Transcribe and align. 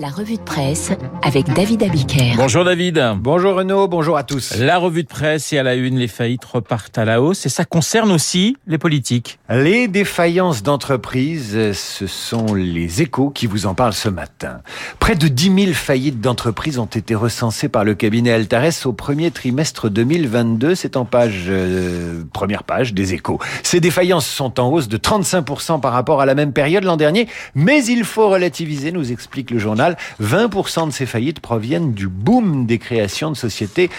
La 0.00 0.08
revue 0.08 0.36
de 0.36 0.40
presse 0.40 0.92
avec 1.20 1.52
David 1.52 1.82
Abiker. 1.82 2.32
Bonjour 2.34 2.64
David. 2.64 3.16
Bonjour 3.18 3.54
Renaud, 3.56 3.86
bonjour 3.86 4.16
à 4.16 4.22
tous. 4.22 4.56
La 4.56 4.78
revue 4.78 5.02
de 5.02 5.08
presse 5.08 5.52
et 5.52 5.58
à 5.58 5.62
la 5.62 5.74
une, 5.74 5.98
les 5.98 6.08
faillites 6.08 6.46
repartent 6.46 6.96
à 6.96 7.04
la 7.04 7.20
hausse 7.20 7.44
et 7.44 7.50
ça 7.50 7.66
concerne 7.66 8.10
aussi 8.10 8.56
les 8.66 8.78
politiques. 8.78 9.38
Les 9.50 9.88
défaillances 9.88 10.62
d'entreprises, 10.62 11.74
ce 11.74 12.06
sont 12.06 12.54
les 12.54 13.02
échos 13.02 13.28
qui 13.28 13.46
vous 13.46 13.66
en 13.66 13.74
parlent 13.74 13.92
ce 13.92 14.08
matin. 14.08 14.62
Près 15.00 15.16
de 15.16 15.28
10 15.28 15.64
000 15.64 15.74
faillites 15.74 16.22
d'entreprises 16.22 16.78
ont 16.78 16.86
été 16.86 17.14
recensées 17.14 17.68
par 17.68 17.84
le 17.84 17.94
cabinet 17.94 18.32
Altares 18.32 18.86
au 18.86 18.94
premier 18.94 19.30
trimestre 19.30 19.90
2022. 19.90 20.76
C'est 20.76 20.96
en 20.96 21.04
page, 21.04 21.44
euh, 21.48 22.22
première 22.32 22.64
page 22.64 22.94
des 22.94 23.12
échos. 23.12 23.38
Ces 23.62 23.80
défaillances 23.80 24.26
sont 24.26 24.60
en 24.60 24.70
hausse 24.70 24.88
de 24.88 24.96
35% 24.96 25.78
par 25.78 25.92
rapport 25.92 26.22
à 26.22 26.24
la 26.24 26.34
même 26.34 26.54
période 26.54 26.84
l'an 26.84 26.96
dernier, 26.96 27.28
mais 27.54 27.84
il 27.84 28.04
faut 28.04 28.30
relativiser, 28.30 28.92
nous 28.92 29.12
explique 29.12 29.50
le 29.50 29.58
journal. 29.58 29.89
20% 30.22 30.88
de 30.88 30.92
ces 30.92 31.06
faillites 31.06 31.40
proviennent 31.40 31.92
du 31.92 32.08
boom 32.08 32.66
des 32.66 32.78
créations 32.78 33.30
de 33.30 33.36
sociétés 33.36 33.90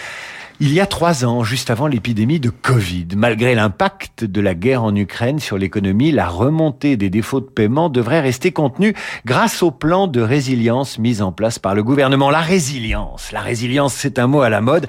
il 0.63 0.71
y 0.73 0.79
a 0.79 0.85
trois 0.85 1.25
ans, 1.25 1.43
juste 1.43 1.71
avant 1.71 1.87
l'épidémie 1.87 2.39
de 2.39 2.51
Covid. 2.51 3.07
Malgré 3.17 3.55
l'impact 3.55 4.23
de 4.25 4.41
la 4.41 4.53
guerre 4.53 4.83
en 4.83 4.95
Ukraine 4.95 5.39
sur 5.39 5.57
l'économie, 5.57 6.11
la 6.11 6.27
remontée 6.27 6.97
des 6.97 7.09
défauts 7.09 7.39
de 7.39 7.47
paiement 7.47 7.89
devrait 7.89 8.19
rester 8.19 8.51
contenue 8.51 8.93
grâce 9.25 9.63
au 9.63 9.71
plan 9.71 10.05
de 10.05 10.21
résilience 10.21 10.99
mis 10.99 11.23
en 11.23 11.31
place 11.31 11.57
par 11.57 11.73
le 11.73 11.81
gouvernement. 11.81 12.29
La 12.29 12.41
résilience, 12.41 13.31
la 13.31 13.41
résilience, 13.41 13.95
c'est 13.95 14.19
un 14.19 14.27
mot 14.27 14.41
à 14.41 14.51
la 14.51 14.61
mode. 14.61 14.85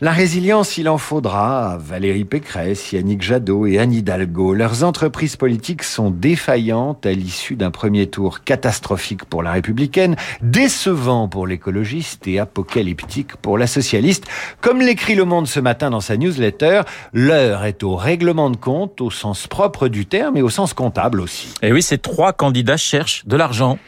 La 0.00 0.12
résilience, 0.12 0.78
il 0.78 0.88
en 0.88 0.96
faudra 0.96 1.72
à 1.72 1.76
Valérie 1.76 2.24
Pécresse, 2.24 2.92
Yannick 2.92 3.20
Jadot 3.20 3.66
et 3.66 3.80
Anne 3.80 3.92
Hidalgo. 3.92 4.54
Leurs 4.54 4.84
entreprises 4.84 5.34
politiques 5.34 5.82
sont 5.82 6.12
défaillantes 6.12 7.04
à 7.04 7.10
l'issue 7.10 7.56
d'un 7.56 7.72
premier 7.72 8.06
tour 8.06 8.44
catastrophique 8.44 9.24
pour 9.24 9.42
la 9.42 9.50
républicaine, 9.50 10.14
décevant 10.40 11.26
pour 11.26 11.48
l'écologiste 11.48 12.28
et 12.28 12.38
apocalyptique 12.38 13.34
pour 13.38 13.58
la 13.58 13.66
socialiste. 13.66 14.28
Comme 14.60 14.82
l'écrit 14.98 15.14
Le 15.14 15.24
Monde 15.24 15.46
ce 15.46 15.60
matin 15.60 15.90
dans 15.90 16.00
sa 16.00 16.16
newsletter, 16.16 16.80
l'heure 17.12 17.64
est 17.64 17.84
au 17.84 17.94
règlement 17.94 18.50
de 18.50 18.56
compte 18.56 19.00
au 19.00 19.12
sens 19.12 19.46
propre 19.46 19.86
du 19.86 20.06
terme 20.06 20.36
et 20.36 20.42
au 20.42 20.50
sens 20.50 20.74
comptable 20.74 21.20
aussi. 21.20 21.54
Et 21.62 21.72
oui, 21.72 21.82
ces 21.82 21.98
trois 21.98 22.32
candidats 22.32 22.76
cherchent 22.76 23.24
de 23.24 23.36
l'argent. 23.36 23.78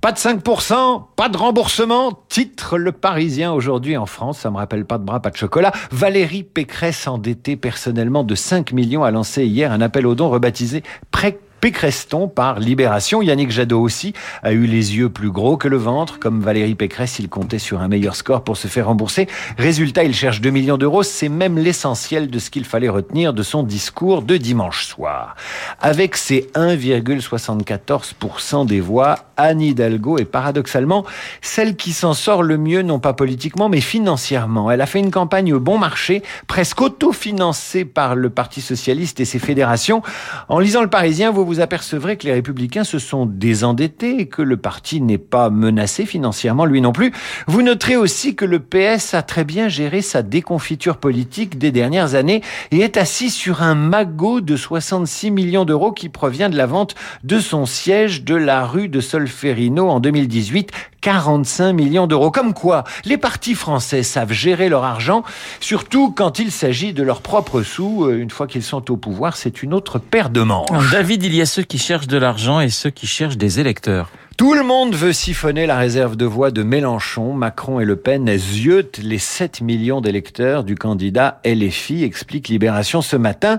Pas 0.00 0.12
de 0.12 0.16
5%, 0.16 1.06
pas 1.16 1.28
de 1.28 1.36
remboursement, 1.36 2.22
titre 2.28 2.78
le 2.78 2.92
Parisien 2.92 3.52
aujourd'hui 3.52 3.96
en 3.96 4.06
France, 4.06 4.38
ça 4.38 4.50
me 4.52 4.58
rappelle 4.58 4.84
pas 4.84 4.98
de 4.98 5.02
bras, 5.02 5.20
pas 5.20 5.30
de 5.30 5.36
chocolat. 5.36 5.72
Valérie 5.90 6.44
Pécresse 6.44 7.08
endettée 7.08 7.56
personnellement 7.56 8.22
de 8.22 8.36
5 8.36 8.70
millions 8.70 9.02
a 9.02 9.10
lancé 9.10 9.46
hier 9.46 9.72
un 9.72 9.80
appel 9.80 10.06
aux 10.06 10.14
dons 10.14 10.30
rebaptisé 10.30 10.84
Pré 11.10 11.40
Pécreston 11.60 12.26
par 12.28 12.58
Libération? 12.58 13.20
Yannick 13.22 13.50
Jadot 13.50 13.80
aussi 13.80 14.14
a 14.42 14.52
eu 14.52 14.66
les 14.66 14.96
yeux 14.96 15.10
plus 15.10 15.30
gros 15.30 15.56
que 15.56 15.68
le 15.68 15.76
ventre. 15.76 16.18
Comme 16.18 16.40
Valérie 16.40 16.74
Pécresse, 16.74 17.18
il 17.18 17.28
comptait 17.28 17.58
sur 17.58 17.80
un 17.80 17.88
meilleur 17.88 18.16
score 18.16 18.44
pour 18.44 18.56
se 18.56 18.68
faire 18.68 18.86
rembourser. 18.86 19.28
Résultat, 19.58 20.04
il 20.04 20.14
cherche 20.14 20.40
2 20.40 20.48
millions 20.50 20.78
d'euros. 20.78 21.02
C'est 21.02 21.28
même 21.28 21.58
l'essentiel 21.58 22.30
de 22.30 22.38
ce 22.38 22.48
qu'il 22.50 22.64
fallait 22.64 22.88
retenir 22.88 23.34
de 23.34 23.42
son 23.42 23.62
discours 23.62 24.22
de 24.22 24.38
dimanche 24.38 24.86
soir. 24.86 25.36
Avec 25.80 26.16
ses 26.16 26.50
1,74% 26.54 28.66
des 28.66 28.80
voix, 28.80 29.18
Anne 29.36 29.60
Hidalgo 29.60 30.18
est 30.18 30.24
paradoxalement 30.24 31.04
celle 31.42 31.76
qui 31.76 31.92
s'en 31.92 32.14
sort 32.14 32.42
le 32.42 32.56
mieux, 32.56 32.82
non 32.82 32.98
pas 32.98 33.12
politiquement, 33.12 33.68
mais 33.68 33.80
financièrement. 33.80 34.70
Elle 34.70 34.80
a 34.80 34.86
fait 34.86 35.00
une 35.00 35.10
campagne 35.10 35.52
au 35.52 35.60
bon 35.60 35.78
marché, 35.78 36.22
presque 36.46 36.80
autofinancée 36.80 37.84
par 37.84 38.14
le 38.14 38.30
Parti 38.30 38.60
Socialiste 38.60 39.20
et 39.20 39.24
ses 39.24 39.38
fédérations. 39.38 40.02
En 40.48 40.58
lisant 40.58 40.82
le 40.82 40.88
Parisien, 40.88 41.30
vous 41.30 41.44
vous 41.50 41.58
apercevrez 41.58 42.16
que 42.16 42.28
les 42.28 42.32
républicains 42.32 42.84
se 42.84 43.00
sont 43.00 43.26
désendettés 43.26 44.20
et 44.20 44.28
que 44.28 44.40
le 44.40 44.56
parti 44.56 45.00
n'est 45.00 45.18
pas 45.18 45.50
menacé 45.50 46.06
financièrement 46.06 46.64
lui 46.64 46.80
non 46.80 46.92
plus. 46.92 47.12
Vous 47.48 47.62
noterez 47.62 47.96
aussi 47.96 48.36
que 48.36 48.44
le 48.44 48.60
PS 48.60 49.14
a 49.14 49.22
très 49.22 49.42
bien 49.42 49.68
géré 49.68 50.00
sa 50.00 50.22
déconfiture 50.22 50.98
politique 50.98 51.58
des 51.58 51.72
dernières 51.72 52.14
années 52.14 52.42
et 52.70 52.82
est 52.82 52.96
assis 52.96 53.30
sur 53.30 53.62
un 53.62 53.74
magot 53.74 54.40
de 54.40 54.54
66 54.54 55.32
millions 55.32 55.64
d'euros 55.64 55.90
qui 55.90 56.08
provient 56.08 56.50
de 56.50 56.56
la 56.56 56.66
vente 56.66 56.94
de 57.24 57.40
son 57.40 57.66
siège 57.66 58.22
de 58.22 58.36
la 58.36 58.64
rue 58.64 58.88
de 58.88 59.00
Solferino 59.00 59.88
en 59.88 59.98
2018. 59.98 60.70
45 61.00 61.72
millions 61.72 62.06
d'euros. 62.06 62.30
Comme 62.30 62.52
quoi, 62.52 62.84
les 63.04 63.16
partis 63.16 63.54
français 63.54 64.02
savent 64.02 64.32
gérer 64.32 64.68
leur 64.68 64.84
argent, 64.84 65.22
surtout 65.60 66.12
quand 66.12 66.38
il 66.38 66.50
s'agit 66.50 66.92
de 66.92 67.02
leurs 67.02 67.22
propres 67.22 67.62
sous. 67.62 68.08
Une 68.10 68.30
fois 68.30 68.46
qu'ils 68.46 68.62
sont 68.62 68.90
au 68.90 68.96
pouvoir, 68.96 69.36
c'est 69.36 69.62
une 69.62 69.72
autre 69.72 69.98
paire 69.98 70.30
de 70.30 70.42
manches. 70.42 70.90
David, 70.92 71.22
il 71.24 71.34
ceux 71.46 71.62
qui 71.62 71.78
cherchent 71.78 72.06
de 72.06 72.18
l'argent 72.18 72.60
et 72.60 72.70
ceux 72.70 72.90
qui 72.90 73.06
cherchent 73.06 73.36
des 73.36 73.60
électeurs. 73.60 74.10
Tout 74.40 74.54
le 74.54 74.62
monde 74.62 74.94
veut 74.94 75.12
siphonner 75.12 75.66
la 75.66 75.76
réserve 75.76 76.16
de 76.16 76.24
voix 76.24 76.50
de 76.50 76.62
Mélenchon. 76.62 77.34
Macron 77.34 77.78
et 77.78 77.84
Le 77.84 77.96
Pen 77.96 78.26
ziotent 78.38 78.96
les 78.96 79.18
7 79.18 79.60
millions 79.60 80.00
d'électeurs 80.00 80.64
du 80.64 80.76
candidat 80.76 81.42
LFI, 81.44 82.04
explique 82.04 82.48
Libération 82.48 83.02
ce 83.02 83.16
matin. 83.16 83.58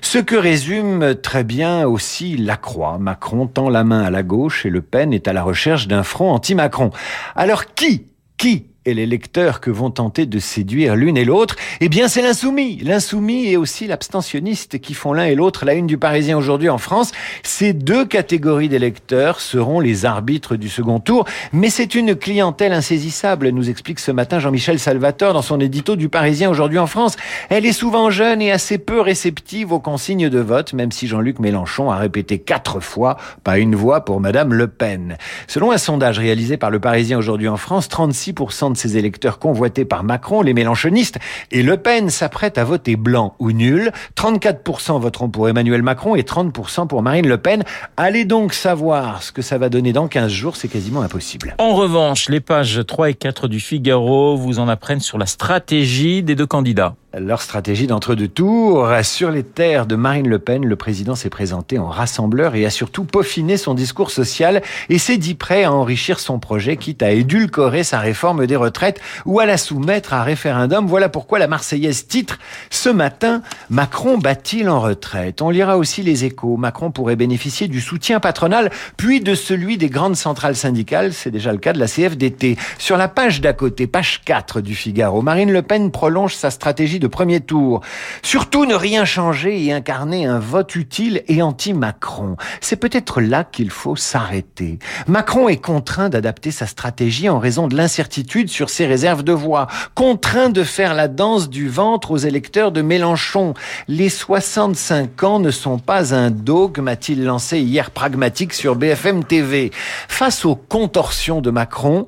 Ce 0.00 0.16
que 0.16 0.34
résume 0.34 1.16
très 1.16 1.44
bien 1.44 1.86
aussi 1.86 2.38
la 2.38 2.56
Croix. 2.56 2.96
Macron 2.98 3.46
tend 3.46 3.68
la 3.68 3.84
main 3.84 4.04
à 4.04 4.10
la 4.10 4.22
gauche 4.22 4.64
et 4.64 4.70
Le 4.70 4.80
Pen 4.80 5.12
est 5.12 5.28
à 5.28 5.34
la 5.34 5.42
recherche 5.42 5.86
d'un 5.86 6.02
front 6.02 6.32
anti-Macron. 6.32 6.92
Alors 7.36 7.74
qui, 7.74 8.06
qui 8.38 8.71
et 8.84 8.94
les 8.94 9.06
lecteurs 9.06 9.60
que 9.60 9.70
vont 9.70 9.90
tenter 9.90 10.26
de 10.26 10.38
séduire 10.38 10.96
l'une 10.96 11.16
et 11.16 11.24
l'autre, 11.24 11.56
eh 11.80 11.88
bien 11.88 12.08
c'est 12.08 12.22
l'insoumis. 12.22 12.78
L'insoumis 12.82 13.46
et 13.46 13.56
aussi 13.56 13.86
l'abstentionniste 13.86 14.80
qui 14.80 14.94
font 14.94 15.12
l'un 15.12 15.24
et 15.24 15.34
l'autre 15.34 15.64
la 15.64 15.74
une 15.74 15.86
du 15.86 15.98
Parisien 15.98 16.36
aujourd'hui 16.36 16.68
en 16.68 16.78
France. 16.78 17.12
Ces 17.42 17.72
deux 17.72 18.04
catégories 18.04 18.68
d'électeurs 18.68 19.40
seront 19.40 19.78
les 19.78 20.04
arbitres 20.04 20.56
du 20.56 20.68
second 20.68 20.98
tour, 20.98 21.26
mais 21.52 21.70
c'est 21.70 21.94
une 21.94 22.16
clientèle 22.16 22.72
insaisissable, 22.72 23.50
nous 23.50 23.70
explique 23.70 24.00
ce 24.00 24.10
matin 24.10 24.40
Jean-Michel 24.40 24.78
Salvatore 24.78 25.32
dans 25.32 25.42
son 25.42 25.60
édito 25.60 25.94
du 25.94 26.08
Parisien 26.08 26.50
aujourd'hui 26.50 26.78
en 26.78 26.86
France. 26.86 27.16
Elle 27.50 27.66
est 27.66 27.72
souvent 27.72 28.10
jeune 28.10 28.42
et 28.42 28.50
assez 28.50 28.78
peu 28.78 29.00
réceptive 29.00 29.72
aux 29.72 29.80
consignes 29.80 30.28
de 30.28 30.40
vote, 30.40 30.72
même 30.72 30.90
si 30.90 31.06
Jean-Luc 31.06 31.38
Mélenchon 31.38 31.90
a 31.90 31.96
répété 31.96 32.40
quatre 32.40 32.80
fois, 32.80 33.16
pas 33.44 33.58
une 33.58 33.76
voix 33.76 34.04
pour 34.04 34.20
Madame 34.20 34.52
Le 34.52 34.66
Pen. 34.66 35.16
Selon 35.46 35.70
un 35.70 35.78
sondage 35.78 36.18
réalisé 36.18 36.56
par 36.56 36.70
le 36.70 36.80
Parisien 36.80 37.18
aujourd'hui 37.18 37.48
en 37.48 37.56
France, 37.56 37.88
36% 37.88 38.71
de 38.72 38.78
ses 38.78 38.96
électeurs 38.96 39.38
convoités 39.38 39.84
par 39.84 40.04
Macron, 40.04 40.42
les 40.42 40.54
mélanchonistes, 40.54 41.18
et 41.50 41.62
Le 41.62 41.76
Pen 41.76 42.10
s'apprête 42.10 42.58
à 42.58 42.64
voter 42.64 42.96
blanc 42.96 43.34
ou 43.38 43.52
nul. 43.52 43.92
34% 44.16 45.00
voteront 45.00 45.28
pour 45.28 45.48
Emmanuel 45.48 45.82
Macron 45.82 46.16
et 46.16 46.22
30% 46.22 46.86
pour 46.86 47.02
Marine 47.02 47.28
Le 47.28 47.38
Pen. 47.38 47.64
Allez 47.96 48.24
donc 48.24 48.52
savoir 48.52 49.22
ce 49.22 49.32
que 49.32 49.42
ça 49.42 49.58
va 49.58 49.68
donner 49.68 49.92
dans 49.92 50.08
15 50.08 50.30
jours, 50.30 50.56
c'est 50.56 50.68
quasiment 50.68 51.02
impossible. 51.02 51.54
En 51.58 51.74
revanche, 51.74 52.28
les 52.28 52.40
pages 52.40 52.80
3 52.86 53.10
et 53.10 53.14
4 53.14 53.48
du 53.48 53.60
Figaro 53.60 54.36
vous 54.36 54.58
en 54.58 54.68
apprennent 54.68 55.00
sur 55.00 55.18
la 55.18 55.26
stratégie 55.26 56.22
des 56.22 56.34
deux 56.34 56.46
candidats 56.46 56.96
leur 57.18 57.42
stratégie 57.42 57.86
d'entre-deux 57.86 58.28
tours. 58.28 58.88
Sur 59.02 59.30
les 59.30 59.42
terres 59.42 59.86
de 59.86 59.96
Marine 59.96 60.28
Le 60.28 60.38
Pen, 60.38 60.64
le 60.64 60.76
président 60.76 61.14
s'est 61.14 61.30
présenté 61.30 61.78
en 61.78 61.88
rassembleur 61.88 62.54
et 62.54 62.64
a 62.64 62.70
surtout 62.70 63.04
peaufiné 63.04 63.56
son 63.56 63.74
discours 63.74 64.10
social 64.10 64.62
et 64.88 64.98
s'est 64.98 65.18
dit 65.18 65.34
prêt 65.34 65.64
à 65.64 65.72
enrichir 65.72 66.20
son 66.20 66.38
projet, 66.38 66.76
quitte 66.76 67.02
à 67.02 67.10
édulcorer 67.10 67.84
sa 67.84 67.98
réforme 67.98 68.46
des 68.46 68.56
retraites 68.56 69.00
ou 69.26 69.40
à 69.40 69.46
la 69.46 69.58
soumettre 69.58 70.14
à 70.14 70.22
référendum. 70.22 70.86
Voilà 70.86 71.08
pourquoi 71.08 71.38
la 71.38 71.48
Marseillaise 71.48 72.06
titre 72.06 72.38
ce 72.70 72.88
matin 72.88 73.42
Macron 73.68 74.18
bat-il 74.18 74.68
en 74.68 74.80
retraite? 74.80 75.42
On 75.42 75.50
lira 75.50 75.76
aussi 75.76 76.02
les 76.02 76.24
échos. 76.24 76.56
Macron 76.56 76.90
pourrait 76.90 77.16
bénéficier 77.16 77.68
du 77.68 77.80
soutien 77.80 78.20
patronal, 78.20 78.70
puis 78.96 79.20
de 79.20 79.34
celui 79.34 79.76
des 79.76 79.90
grandes 79.90 80.16
centrales 80.16 80.56
syndicales. 80.56 81.12
C'est 81.12 81.30
déjà 81.30 81.52
le 81.52 81.58
cas 81.58 81.72
de 81.72 81.78
la 81.78 81.86
CFDT. 81.86 82.56
Sur 82.78 82.96
la 82.96 83.08
page 83.08 83.40
d'à 83.40 83.52
côté, 83.52 83.86
page 83.86 84.22
4 84.24 84.60
du 84.60 84.74
Figaro, 84.74 85.20
Marine 85.20 85.52
Le 85.52 85.62
Pen 85.62 85.90
prolonge 85.90 86.34
sa 86.34 86.50
stratégie 86.50 87.01
de 87.02 87.08
premier 87.08 87.40
tour. 87.40 87.80
Surtout 88.22 88.64
ne 88.64 88.74
rien 88.74 89.04
changer 89.04 89.62
et 89.64 89.72
incarner 89.72 90.24
un 90.24 90.38
vote 90.38 90.76
utile 90.76 91.22
et 91.28 91.42
anti-Macron. 91.42 92.36
C'est 92.60 92.76
peut-être 92.76 93.20
là 93.20 93.44
qu'il 93.44 93.70
faut 93.70 93.96
s'arrêter. 93.96 94.78
Macron 95.08 95.48
est 95.48 95.56
contraint 95.56 96.08
d'adapter 96.08 96.52
sa 96.52 96.66
stratégie 96.66 97.28
en 97.28 97.38
raison 97.38 97.66
de 97.66 97.76
l'incertitude 97.76 98.48
sur 98.48 98.70
ses 98.70 98.86
réserves 98.86 99.24
de 99.24 99.32
voix, 99.32 99.66
contraint 99.94 100.48
de 100.48 100.62
faire 100.62 100.94
la 100.94 101.08
danse 101.08 101.50
du 101.50 101.68
ventre 101.68 102.12
aux 102.12 102.16
électeurs 102.16 102.70
de 102.70 102.82
Mélenchon. 102.82 103.54
Les 103.88 104.08
65 104.08 105.24
ans 105.24 105.40
ne 105.40 105.50
sont 105.50 105.78
pas 105.78 106.14
un 106.14 106.30
dogme, 106.30 106.86
a-t-il 106.86 107.24
lancé 107.24 107.58
hier 107.58 107.90
pragmatique 107.90 108.52
sur 108.52 108.76
BFM 108.76 109.24
TV. 109.24 109.72
Face 110.08 110.44
aux 110.44 110.54
contorsions 110.54 111.40
de 111.40 111.50
Macron, 111.50 112.06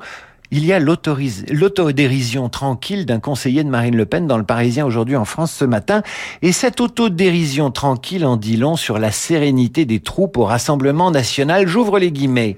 il 0.57 0.65
y 0.65 0.73
a 0.73 0.79
l'autodérision 0.79 2.49
tranquille 2.49 3.07
d'un 3.07 3.19
conseiller 3.19 3.65
de 3.65 3.69
Marine 3.69 3.97
Le 3.97 4.07
Pen 4.07 4.29
dans 4.29 4.39
le 4.39 4.45
Parisien 4.45 4.87
aujourd'hui 4.87 5.17
en 5.17 5.25
France 5.25 5.53
ce 5.53 5.65
matin. 5.65 6.05
Et 6.43 6.53
cette 6.53 6.81
autodérision 6.81 7.73
tranquille 7.73 8.25
en 8.25 8.37
dit 8.37 8.57
long 8.57 8.77
sur 8.77 9.01
la 9.01 9.11
sérénité 9.11 9.85
des 9.85 9.99
troupes 9.99 10.37
au 10.37 10.45
Rassemblement 10.45 11.11
national. 11.11 11.67
J'ouvre 11.67 11.99
les 11.99 12.13
guillemets. 12.13 12.55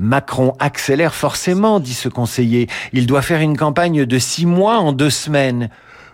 Macron 0.00 0.54
accélère 0.58 1.14
forcément, 1.14 1.78
dit 1.78 1.94
ce 1.94 2.08
conseiller. 2.08 2.66
Il 2.92 3.06
doit 3.06 3.22
faire 3.22 3.40
une 3.40 3.56
campagne 3.56 4.06
de 4.06 4.18
six 4.18 4.44
mois 4.44 4.78
en 4.78 4.92
deux 4.92 5.10
semaines. 5.10 5.70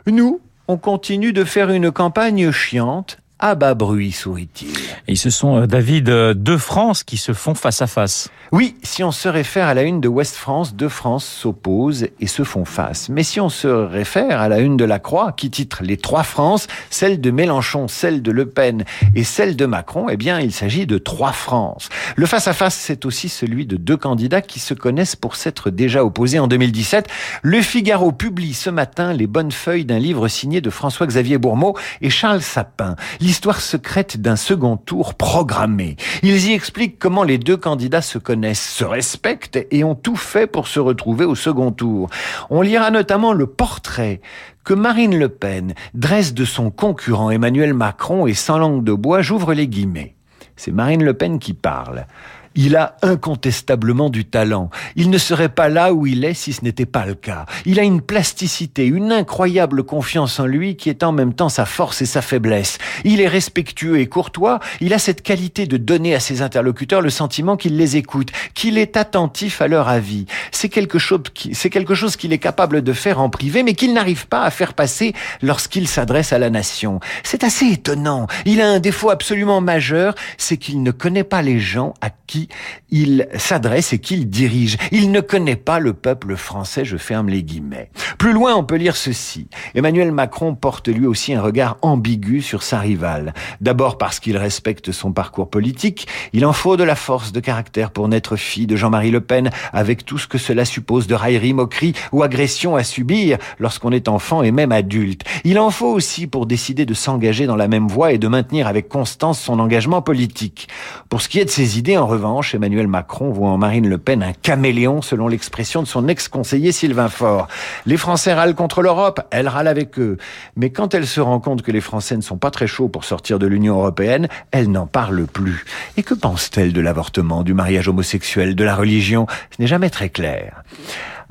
Nous, 0.07 0.43
on 0.69 0.77
continue 0.77 1.33
de 1.33 1.45
faire 1.45 1.71
une 1.71 1.91
campagne 1.91 2.53
chiante, 2.53 3.17
à 3.43 3.57
bas 3.57 3.75
bruit, 3.75 4.13
sourit-il. 4.13 4.73
Et 5.09 5.17
ce 5.17 5.29
sont, 5.29 5.57
euh, 5.57 5.67
David, 5.67 6.09
euh, 6.09 6.33
deux 6.33 6.59
France 6.59 7.03
qui 7.03 7.17
se 7.17 7.33
font 7.33 7.55
face 7.55 7.83
à 7.83 7.89
face. 7.89 8.31
Oui, 8.53 8.77
si 8.85 9.03
on 9.03 9.11
se 9.11 9.29
réfère 9.29 9.67
à 9.67 9.75
la 9.75 9.83
une 9.83 10.01
de 10.01 10.07
Ouest 10.07 10.37
France, 10.37 10.77
deux 10.77 10.89
France 10.89 11.25
s'opposent 11.25 12.07
et 12.21 12.27
se 12.29 12.45
font 12.45 12.65
face. 12.65 13.09
Mais 13.09 13.25
si 13.25 13.41
on 13.41 13.49
se 13.49 13.67
réfère 13.67 14.41
à 14.41 14.49
la 14.49 14.61
une 14.61 14.77
de 14.77 14.85
la 14.85 15.01
Croix, 15.01 15.33
qui 15.33 15.51
titre 15.51 15.79
Les 15.83 15.97
trois 15.97 16.23
France, 16.23 16.69
celle 16.89 17.21
de 17.21 17.31
Mélenchon, 17.33 17.89
celle 17.89 18.23
de 18.23 18.31
Le 18.31 18.47
Pen 18.47 18.85
et 19.17 19.25
celle 19.25 19.57
de 19.57 19.67
Macron, 19.67 20.07
eh 20.09 20.17
bien, 20.17 20.39
il 20.39 20.53
s'agit 20.53 20.87
de 20.87 20.99
trois 20.99 21.33
France. 21.33 21.89
Le 22.15 22.27
face-à-face, 22.27 22.77
c'est 22.77 23.07
aussi 23.07 23.29
celui 23.29 23.67
de 23.67 23.77
deux 23.77 23.97
candidats 23.97 24.43
qui 24.43 24.61
se 24.61 24.75
connaissent 24.75 25.17
pour 25.17 25.35
s'être 25.35 25.71
déjà 25.71 26.05
opposés 26.05 26.39
en 26.39 26.47
2017. 26.47 27.09
Le 27.43 27.61
Figaro 27.61 28.13
publie 28.13 28.55
ce 28.55 28.71
matin 28.71 29.13
les 29.13 29.27
bonnes 29.27 29.51
feuilles 29.51 29.85
d'un 29.85 29.99
livre 29.99 30.29
signé 30.29 30.61
de 30.61 30.71
François-Xavier 30.71 31.39
Bourmeau 31.39 31.77
et 32.03 32.11
Charles 32.11 32.43
Sapin. 32.43 32.95
L'histoire 33.33 33.63
secrète 33.63 34.21
d'un 34.21 34.37
second 34.37 34.77
tour 34.77 35.15
programmé. 35.15 35.97
Ils 36.23 36.51
y 36.51 36.53
expliquent 36.53 36.99
comment 36.99 37.23
les 37.23 37.39
deux 37.39 37.57
candidats 37.57 38.03
se 38.03 38.19
connaissent 38.19 38.75
se 38.75 38.85
respectent 38.85 39.67
et 39.71 39.85
ont 39.85 39.95
tout 39.95 40.17
fait 40.17 40.47
pour 40.47 40.69
se 40.69 40.79
retrouver 40.79 41.25
au 41.25 41.35
second 41.35 41.73
tour. 41.73 42.11
On 42.51 42.61
lira 42.61 42.91
notamment 42.91 43.33
le 43.33 43.47
portrait 43.47 44.21
que 44.65 44.75
Marine 44.75 45.19
Le 45.19 45.31
Pen 45.31 45.73
dresse 45.95 46.35
de 46.35 46.45
son 46.45 46.71
concurrent 46.71 47.31
Emmanuel 47.31 47.73
Macron 47.73 48.27
et 48.27 48.35
sans 48.35 48.59
langue 48.59 48.85
de 48.85 48.93
bois, 48.93 49.23
j'ouvre 49.23 49.55
les 49.55 49.67
guillemets. 49.67 50.15
C'est 50.55 50.71
Marine 50.71 51.03
Le 51.03 51.15
Pen 51.15 51.39
qui 51.39 51.55
parle. 51.55 52.07
Il 52.55 52.77
a 52.77 52.97
incontestablement 53.03 54.11
du 54.11 54.25
talent. 54.25 54.71
Il 54.97 55.11
ne 55.11 55.19
serait 55.19 55.49
pas 55.49 55.69
là 55.69 55.93
où 55.93 56.07
il 56.07 56.25
est 56.25 56.35
si 56.35 56.53
ce 56.53 56.65
n'était 56.65 56.87
pas 56.87 57.07
le 57.07 57.15
cas. 57.15 57.47
Il 57.65 57.81
a 57.81 57.83
une 57.83 58.01
plasticité, 58.01 58.87
une 58.87 59.13
incroyable 59.13 59.85
confiance 59.85 60.39
en 60.39 60.47
lui 60.47 60.77
qui 60.77 60.91
est 60.91 61.03
en 61.03 61.13
même 61.13 61.35
temps 61.35 61.49
sa 61.49 61.65
force 61.65 62.03
et 62.03 62.07
sa 62.07 62.23
faiblesse. 62.23 62.79
Il 63.05 63.21
est 63.21 63.29
respectueux 63.29 63.99
et 63.99 64.07
courtois. 64.07 64.61
Il 64.81 64.93
a 64.93 64.99
cette 64.99 65.23
qualité 65.23 65.67
de 65.67 65.77
donner 65.77 66.15
à 66.15 66.21
ses 66.21 66.43
interlocuteurs 66.43 67.01
le 67.01 67.11
sentiment 67.11 67.57
qu'il 67.57 67.77
les 67.77 67.97
écoute, 67.97 68.31
qu'il 68.55 68.79
est 68.79 68.97
attentif 68.97 69.63
à 69.63 69.69
leur 69.69 69.89
avis. 69.89 70.27
C'est 70.51 70.69
quelque 70.69 70.99
chose 70.99 71.23
qui, 71.35 71.55
c'est 71.55 71.71
quelque 71.71 71.95
chose 71.95 72.17
qu'il 72.17 72.33
est 72.33 72.39
capable 72.39 72.83
de 72.83 72.93
faire 72.93 73.21
en 73.21 73.31
privé, 73.31 73.63
mais 73.63 73.75
qu'il 73.75 73.95
n'arrive 73.95 74.27
pas 74.27 74.43
à 74.43 74.51
faire 74.51 74.75
passer 74.75 75.15
lorsqu'il 75.43 75.89
s'adresse 75.89 76.33
à 76.33 76.39
la 76.39 76.51
nation. 76.51 77.01
C'est 77.23 77.45
assez 77.45 77.67
étonnant. 77.67 78.27
Il 78.45 78.61
a 78.61 78.69
un 78.69 78.81
défaut 78.81 79.11
absolument 79.11 79.61
majeur, 79.61 80.15
c'est 80.39 80.57
qu'il 80.57 80.83
ne 80.83 80.91
connaît 80.91 81.25
pas 81.25 81.43
les 81.43 81.61
gens 81.61 81.95
à 82.01 82.11
qui 82.11 82.42
il 82.91 83.29
s'adresse 83.37 83.93
et 83.93 83.99
qu'il 83.99 84.29
dirige. 84.29 84.77
Il 84.91 85.11
ne 85.11 85.21
connaît 85.21 85.57
pas 85.57 85.79
le 85.79 85.93
peuple 85.93 86.37
français, 86.37 86.85
je 86.85 86.97
ferme 86.97 87.29
les 87.29 87.43
guillemets. 87.43 87.91
Plus 88.19 88.33
loin, 88.33 88.55
on 88.55 88.65
peut 88.65 88.77
lire 88.77 88.97
ceci. 88.97 89.49
Emmanuel 89.75 90.13
Macron 90.13 90.55
porte 90.55 90.89
lui 90.89 91.07
aussi 91.07 91.35
un 91.35 91.43
regard 91.43 91.79
ambigu 91.83 92.43
sur 92.43 92.63
sa 92.63 92.79
rivale. 92.79 93.35
D'abord 93.61 93.99
parce 93.99 94.21
qu'il 94.21 94.37
respecte 94.37 94.93
son 94.93 95.13
parcours 95.13 95.51
politique, 95.51 96.07
il 96.33 96.47
en 96.47 96.53
faut 96.53 96.77
de 96.77 96.85
la 96.85 96.95
force 96.95 97.33
de 97.33 97.41
caractère 97.41 97.91
pour 97.91 98.09
naître 98.09 98.37
fille 98.37 98.67
de 98.67 98.77
Jean-Marie 98.77 99.11
Le 99.11 99.21
Pen, 99.21 99.51
avec 99.73 100.05
tout 100.05 100.19
ce 100.19 100.27
que 100.27 100.39
cela 100.39 100.65
suppose 100.65 101.07
de 101.07 101.15
raillerie, 101.15 101.55
moquerie 101.55 101.95
ou 102.13 102.23
agression 102.23 102.77
à 102.77 102.85
subir 102.85 103.39
lorsqu'on 103.59 103.93
est 103.93 104.09
enfant 104.09 104.43
et 104.43 104.51
même 104.51 104.73
adulte. 104.73 105.23
Il 105.45 105.59
en 105.59 105.71
faut 105.71 105.93
aussi 105.93 106.27
pour 106.27 106.47
décider 106.47 106.87
de 106.87 106.95
s'engager 106.95 107.47
dans 107.47 107.57
la 107.57 107.69
même 107.69 107.89
voie 107.89 108.13
et 108.13 108.19
de 108.19 108.29
maintenir 108.29 108.67
avec 108.67 108.89
constance 108.89 109.41
son 109.41 109.59
engagement 109.59 110.03
politique. 110.03 110.69
Pour 111.09 111.23
ce 111.23 111.29
qui 111.29 111.39
est 111.39 111.45
de 111.45 111.51
ses 111.51 111.79
idées, 111.79 111.97
en 111.97 112.07
revanche, 112.07 112.32
Emmanuel 112.55 112.87
Macron 112.87 113.31
voit 113.31 113.51
en 113.51 113.59
Marine 113.59 113.89
Le 113.89 113.99
Pen 113.99 114.23
un 114.23 114.33
caméléon, 114.33 115.03
selon 115.03 115.29
l'expression 115.29 115.83
de 115.83 115.87
son 115.87 116.09
ex-conseiller 116.09 116.73
Sylvain 116.73 117.09
Faure. 117.09 117.49
Les 117.85 117.97
Français 117.97 118.33
râlent 118.33 118.55
contre 118.55 118.81
l'Europe, 118.81 119.21
elle 119.31 119.49
râle 119.49 119.69
avec 119.69 119.99
eux. 119.99 120.17
Mais 120.57 120.71
quand 120.71 120.95
elle 120.95 121.07
se 121.07 121.21
rend 121.21 121.41
compte 121.41 121.63
que 121.63 121.71
les 121.71 121.81
Français 121.81 122.17
ne 122.17 122.23
sont 122.23 122.39
pas 122.39 122.51
très 122.51 122.67
chauds 122.67 122.89
pour 122.89 123.05
sortir 123.05 123.39
de 123.39 123.47
l'Union 123.47 123.77
européenne, 123.77 124.29
elle 124.51 124.71
n'en 124.71 124.87
parle 124.87 125.27
plus. 125.27 125.65
Et 125.97 126.03
que 126.03 126.15
pense-t-elle 126.15 126.73
de 126.73 126.81
l'avortement, 126.81 127.43
du 127.43 127.53
mariage 127.53 127.89
homosexuel, 127.89 128.55
de 128.55 128.65
la 128.65 128.75
religion? 128.75 129.27
Ce 129.51 129.61
n'est 129.61 129.69
jamais 129.69 129.91
très 129.91 130.09
clair. 130.09 130.63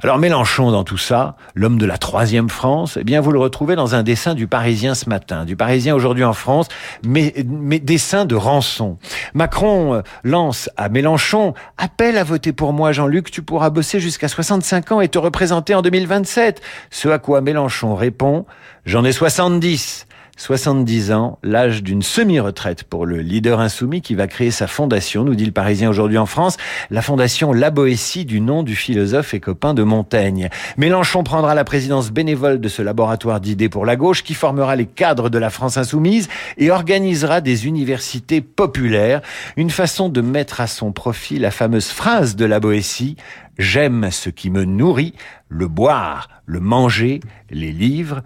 Alors 0.03 0.18
Mélenchon 0.18 0.71
dans 0.71 0.83
tout 0.83 0.98
ça, 0.98 1.36
l'homme 1.53 1.77
de 1.77 1.86
la 1.86 2.00
troisième 2.00 2.50
France, 2.50 2.98
eh 3.00 3.03
bien 3.03 3.21
vous 3.21 3.31
le 3.31 3.38
retrouvez 3.38 3.75
dans 3.75 3.94
un 3.94 4.01
dessin 4.01 4.33
du 4.33 4.48
Parisien 4.48 4.95
ce 4.95 5.07
matin, 5.07 5.45
du 5.45 5.56
Parisien 5.56 5.94
aujourd'hui 5.94 6.24
en 6.24 6.33
France, 6.33 6.69
mais, 7.06 7.36
mais 7.45 7.77
dessin 7.77 8.25
de 8.25 8.33
rançon. 8.33 8.98
Macron 9.36 9.94
euh, 9.94 10.01
lance 10.24 10.71
à 10.75 10.89
Mélenchon, 10.89 11.53
appelle 11.77 12.18
à 12.18 12.24
voter 12.24 12.51
pour 12.51 12.74
moi 12.74 12.94
Jean-Luc, 12.94 13.30
tu 13.30 13.44
pourras 13.44 13.69
bosser 13.69 14.00
jusqu'à 14.00 14.27
65 14.27 14.92
ans 14.92 15.01
et 15.01 15.07
te 15.07 15.19
représenter 15.19 15.75
en 15.75 15.83
2027. 15.83 16.62
Ce 16.89 17.07
à 17.07 17.19
quoi 17.19 17.42
Mélenchon 17.42 17.94
répond, 17.94 18.48
j'en 18.86 19.06
ai 19.06 19.12
70. 19.12 20.07
70 20.41 21.11
ans, 21.11 21.38
l'âge 21.43 21.83
d'une 21.83 22.01
semi-retraite 22.01 22.83
pour 22.83 23.05
le 23.05 23.19
leader 23.19 23.59
insoumis 23.59 24.01
qui 24.01 24.15
va 24.15 24.25
créer 24.25 24.49
sa 24.49 24.65
fondation, 24.65 25.23
nous 25.23 25.35
dit 25.35 25.45
le 25.45 25.51
Parisien 25.51 25.88
aujourd'hui 25.88 26.17
en 26.17 26.25
France, 26.25 26.57
la 26.89 27.03
fondation 27.03 27.53
La 27.53 27.69
Boétie 27.69 28.25
du 28.25 28.41
nom 28.41 28.63
du 28.63 28.75
philosophe 28.75 29.35
et 29.35 29.39
copain 29.39 29.75
de 29.75 29.83
Montaigne. 29.83 30.49
Mélenchon 30.77 31.23
prendra 31.23 31.53
la 31.53 31.63
présidence 31.63 32.09
bénévole 32.09 32.59
de 32.59 32.69
ce 32.69 32.81
laboratoire 32.81 33.39
d'idées 33.39 33.69
pour 33.69 33.85
la 33.85 33.95
gauche 33.95 34.23
qui 34.23 34.33
formera 34.33 34.75
les 34.75 34.88
cadres 34.88 35.29
de 35.29 35.38
la 35.38 35.51
France 35.51 35.77
insoumise 35.77 36.27
et 36.57 36.71
organisera 36.71 37.39
des 37.39 37.67
universités 37.67 38.41
populaires, 38.41 39.21
une 39.57 39.69
façon 39.69 40.09
de 40.09 40.21
mettre 40.21 40.59
à 40.59 40.65
son 40.65 40.91
profit 40.91 41.38
la 41.38 41.51
fameuse 41.51 41.89
phrase 41.89 42.35
de 42.35 42.45
La 42.45 42.59
Boétie. 42.59 43.15
J'aime 43.59 44.09
ce 44.09 44.31
qui 44.31 44.49
me 44.49 44.65
nourrit, 44.65 45.13
le 45.49 45.67
boire, 45.67 46.29
le 46.47 46.59
manger, 46.59 47.19
les 47.51 47.71
livres, 47.71 48.23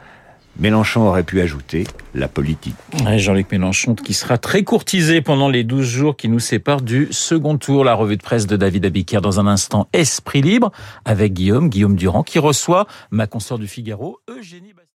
Mélenchon 0.58 1.02
aurait 1.02 1.24
pu 1.24 1.42
ajouter 1.42 1.86
la 2.14 2.28
politique. 2.28 2.76
Jean-Luc 3.18 3.52
Mélenchon 3.52 3.96
qui 3.96 4.14
sera 4.14 4.38
très 4.38 4.64
courtisé 4.64 5.22
pendant 5.22 5.50
les 5.50 5.64
12 5.64 5.86
jours 5.86 6.16
qui 6.16 6.30
nous 6.30 6.40
séparent 6.40 6.82
du 6.82 7.10
second 7.12 7.58
tour. 7.58 7.84
La 7.84 7.94
revue 7.94 8.18
de 8.18 8.24
presse 8.24 8.48
de 8.48 8.56
David 8.56 8.86
Abiker 8.86 9.22
dans 9.22 9.40
un 9.40 9.48
instant 9.48 9.88
Esprit 9.92 10.42
libre 10.42 10.72
avec 11.04 11.34
Guillaume, 11.34 11.70
Guillaume 11.70 11.96
Durand 11.96 12.24
qui 12.24 12.40
reçoit 12.40 12.88
ma 13.12 13.28
consort 13.28 13.60
du 13.60 13.68
Figaro, 13.68 14.20
Eugénie 14.30 14.74